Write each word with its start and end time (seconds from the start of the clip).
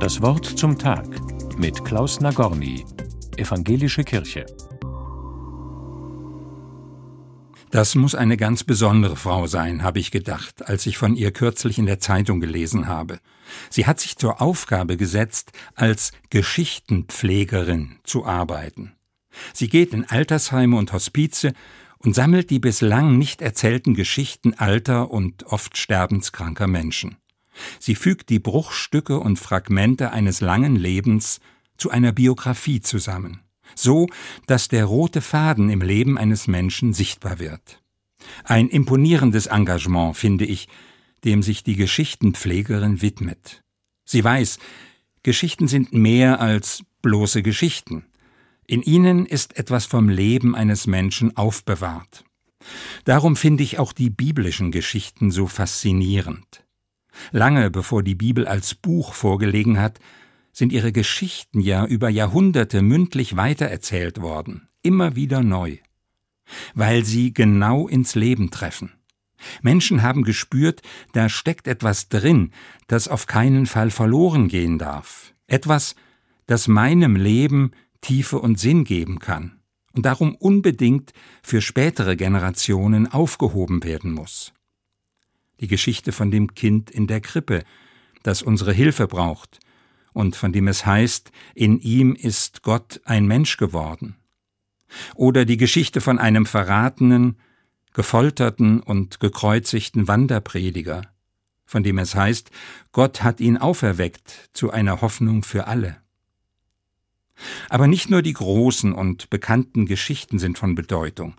Das 0.00 0.20
Wort 0.20 0.44
zum 0.44 0.78
Tag 0.78 1.06
mit 1.56 1.84
Klaus 1.84 2.20
Nagorny, 2.20 2.84
Evangelische 3.36 4.04
Kirche. 4.04 4.46
Das 7.70 7.94
muss 7.94 8.14
eine 8.14 8.36
ganz 8.36 8.64
besondere 8.64 9.16
Frau 9.16 9.46
sein, 9.46 9.82
habe 9.82 9.98
ich 9.98 10.10
gedacht, 10.10 10.68
als 10.68 10.84
ich 10.84 10.98
von 10.98 11.16
ihr 11.16 11.32
kürzlich 11.32 11.78
in 11.78 11.86
der 11.86 12.00
Zeitung 12.00 12.38
gelesen 12.38 12.86
habe. 12.86 13.18
Sie 13.70 13.86
hat 13.86 13.98
sich 13.98 14.18
zur 14.18 14.42
Aufgabe 14.42 14.98
gesetzt, 14.98 15.52
als 15.74 16.12
Geschichtenpflegerin 16.28 17.98
zu 18.04 18.26
arbeiten. 18.26 18.92
Sie 19.54 19.68
geht 19.68 19.94
in 19.94 20.04
Altersheime 20.04 20.76
und 20.76 20.92
Hospize 20.92 21.54
und 21.96 22.14
sammelt 22.14 22.50
die 22.50 22.58
bislang 22.58 23.16
nicht 23.16 23.40
erzählten 23.40 23.94
Geschichten 23.94 24.52
alter 24.54 25.10
und 25.10 25.44
oft 25.44 25.78
sterbenskranker 25.78 26.66
Menschen. 26.66 27.16
Sie 27.78 27.94
fügt 27.94 28.30
die 28.30 28.38
Bruchstücke 28.38 29.18
und 29.18 29.38
Fragmente 29.38 30.10
eines 30.10 30.40
langen 30.40 30.76
Lebens 30.76 31.40
zu 31.76 31.90
einer 31.90 32.12
Biografie 32.12 32.80
zusammen, 32.80 33.40
so 33.74 34.08
dass 34.46 34.68
der 34.68 34.84
rote 34.84 35.20
Faden 35.20 35.70
im 35.70 35.82
Leben 35.82 36.18
eines 36.18 36.46
Menschen 36.46 36.92
sichtbar 36.92 37.38
wird. 37.38 37.82
Ein 38.44 38.68
imponierendes 38.68 39.46
Engagement, 39.46 40.16
finde 40.16 40.44
ich, 40.44 40.68
dem 41.24 41.42
sich 41.42 41.62
die 41.62 41.76
Geschichtenpflegerin 41.76 43.02
widmet. 43.02 43.62
Sie 44.04 44.22
weiß, 44.22 44.58
Geschichten 45.22 45.68
sind 45.68 45.92
mehr 45.92 46.40
als 46.40 46.84
bloße 47.02 47.42
Geschichten. 47.42 48.04
In 48.66 48.82
ihnen 48.82 49.26
ist 49.26 49.56
etwas 49.56 49.86
vom 49.86 50.08
Leben 50.08 50.54
eines 50.54 50.86
Menschen 50.86 51.36
aufbewahrt. 51.36 52.24
Darum 53.04 53.36
finde 53.36 53.62
ich 53.62 53.78
auch 53.78 53.92
die 53.92 54.10
biblischen 54.10 54.70
Geschichten 54.70 55.30
so 55.30 55.46
faszinierend. 55.46 56.64
Lange 57.30 57.70
bevor 57.70 58.02
die 58.02 58.14
Bibel 58.14 58.46
als 58.46 58.74
Buch 58.74 59.14
vorgelegen 59.14 59.78
hat, 59.78 59.98
sind 60.52 60.72
ihre 60.72 60.92
Geschichten 60.92 61.60
ja 61.60 61.86
über 61.86 62.08
Jahrhunderte 62.08 62.82
mündlich 62.82 63.36
weitererzählt 63.36 64.20
worden, 64.20 64.68
immer 64.82 65.16
wieder 65.16 65.42
neu, 65.42 65.78
weil 66.74 67.04
sie 67.04 67.32
genau 67.32 67.88
ins 67.88 68.14
Leben 68.14 68.50
treffen. 68.50 68.92
Menschen 69.62 70.02
haben 70.02 70.22
gespürt, 70.22 70.82
da 71.12 71.28
steckt 71.28 71.66
etwas 71.66 72.08
drin, 72.08 72.52
das 72.86 73.08
auf 73.08 73.26
keinen 73.26 73.66
Fall 73.66 73.90
verloren 73.90 74.48
gehen 74.48 74.78
darf, 74.78 75.34
etwas, 75.46 75.96
das 76.46 76.68
meinem 76.68 77.16
Leben 77.16 77.72
Tiefe 78.00 78.38
und 78.38 78.58
Sinn 78.58 78.84
geben 78.84 79.18
kann 79.18 79.60
und 79.94 80.06
darum 80.06 80.34
unbedingt 80.34 81.12
für 81.42 81.60
spätere 81.60 82.16
Generationen 82.16 83.10
aufgehoben 83.10 83.84
werden 83.84 84.12
muss 84.12 84.52
die 85.62 85.68
Geschichte 85.68 86.12
von 86.12 86.30
dem 86.30 86.54
Kind 86.54 86.90
in 86.90 87.06
der 87.06 87.22
Krippe, 87.22 87.64
das 88.22 88.42
unsere 88.42 88.72
Hilfe 88.72 89.06
braucht 89.06 89.60
und 90.12 90.36
von 90.36 90.52
dem 90.52 90.68
es 90.68 90.84
heißt, 90.84 91.30
in 91.54 91.78
ihm 91.78 92.14
ist 92.14 92.62
Gott 92.62 93.00
ein 93.04 93.26
Mensch 93.26 93.56
geworden. 93.56 94.16
Oder 95.14 95.46
die 95.46 95.56
Geschichte 95.56 96.02
von 96.02 96.18
einem 96.18 96.44
verratenen, 96.44 97.38
gefolterten 97.94 98.80
und 98.80 99.20
gekreuzigten 99.20 100.08
Wanderprediger, 100.08 101.02
von 101.64 101.82
dem 101.82 101.98
es 101.98 102.14
heißt, 102.14 102.50
Gott 102.90 103.22
hat 103.22 103.40
ihn 103.40 103.56
auferweckt 103.56 104.50
zu 104.52 104.70
einer 104.70 105.00
Hoffnung 105.00 105.44
für 105.44 105.66
alle. 105.68 105.96
Aber 107.68 107.86
nicht 107.86 108.10
nur 108.10 108.22
die 108.22 108.34
großen 108.34 108.92
und 108.92 109.30
bekannten 109.30 109.86
Geschichten 109.86 110.38
sind 110.38 110.58
von 110.58 110.74
Bedeutung. 110.74 111.34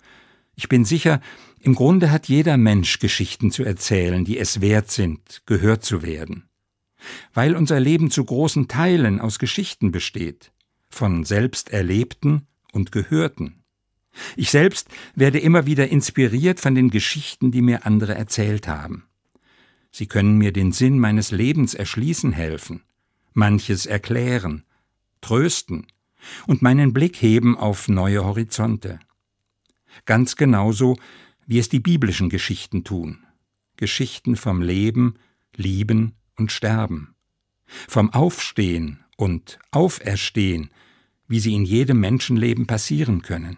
Ich 0.56 0.70
bin 0.70 0.86
sicher, 0.86 1.20
im 1.60 1.76
Grunde 1.76 2.12
hat 2.12 2.28
jeder 2.28 2.58
Mensch 2.58 3.00
Geschichten 3.00 3.52
zu 3.52 3.64
erzählen, 3.64 4.26
die 4.26 4.38
es 4.38 4.62
wert 4.62 4.92
sind, 4.92 5.42
gehört 5.46 5.84
zu 5.84 6.04
werden. 6.04 6.50
Weil 7.34 7.56
unser 7.56 7.80
Leben 7.80 8.12
zu 8.12 8.24
großen 8.24 8.68
Teilen 8.68 9.20
aus 9.20 9.40
Geschichten 9.40 9.92
besteht, 9.92 10.52
von 10.90 11.24
selbst 11.24 11.70
Erlebten 11.70 12.48
und 12.72 12.92
Gehörten. 12.92 13.64
Ich 14.36 14.52
selbst 14.52 14.90
werde 15.16 15.40
immer 15.40 15.66
wieder 15.66 15.88
inspiriert 15.88 16.60
von 16.60 16.76
den 16.76 16.92
Geschichten, 16.92 17.52
die 17.52 17.62
mir 17.62 17.86
andere 17.86 18.14
erzählt 18.14 18.68
haben. 18.68 19.06
Sie 19.92 20.08
können 20.08 20.38
mir 20.38 20.54
den 20.54 20.72
Sinn 20.72 21.00
meines 21.00 21.32
Lebens 21.32 21.74
erschließen 21.74 22.32
helfen, 22.32 22.84
manches 23.34 23.86
erklären, 23.86 24.64
trösten 25.22 25.88
und 26.46 26.62
meinen 26.62 26.94
Blick 26.94 27.22
heben 27.22 27.58
auf 27.58 27.88
neue 27.88 28.24
Horizonte 28.24 29.00
ganz 30.06 30.36
genauso 30.36 30.98
wie 31.46 31.60
es 31.60 31.70
die 31.70 31.80
biblischen 31.80 32.30
Geschichten 32.30 32.84
tun. 32.84 33.20
Geschichten 33.78 34.36
vom 34.36 34.62
Leben, 34.62 35.16
Lieben 35.56 36.14
und 36.36 36.52
Sterben, 36.52 37.16
vom 37.66 38.14
Aufstehen 38.14 39.04
und 39.18 39.60
Auferstehen, 39.72 40.70
wie 41.28 41.40
sie 41.40 41.54
in 41.54 41.66
jedem 41.66 42.00
Menschenleben 42.00 42.68
passieren 42.68 43.22
können. 43.22 43.58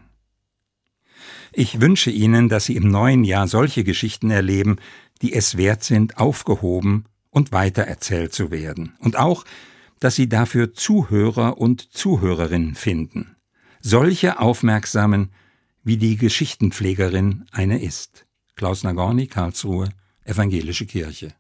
Ich 1.51 1.79
wünsche 1.79 2.12
Ihnen, 2.12 2.50
dass 2.50 2.66
Sie 2.66 2.75
im 2.75 2.90
neuen 2.90 3.24
Jahr 3.24 3.47
solche 3.47 3.84
Geschichten 3.84 4.29
erleben, 4.29 4.75
die 5.22 5.34
es 5.34 5.57
wert 5.57 5.84
sind, 5.84 6.18
aufgehoben 6.18 7.06
und 7.29 7.51
weitererzählt 7.51 8.34
zu 8.34 8.51
werden, 8.51 8.94
und 9.00 9.18
auch, 9.18 9.45
dass 10.00 10.16
Sie 10.16 10.28
dafür 10.28 10.74
Zuhörer 10.74 11.57
und 11.57 11.94
Zuhörerinnen 11.94 12.75
finden, 12.75 13.38
solche 13.79 14.40
aufmerksamen, 14.40 15.29
wie 15.85 15.97
die 15.97 16.18
Geschichtenpflegerin 16.18 17.46
eine 17.51 17.79
ist. 17.79 18.25
Klaus 18.56 18.84
Nagorny, 18.84 19.28
Karlsruhe, 19.28 19.90
Evangelische 20.23 20.88
Kirche. 20.88 21.35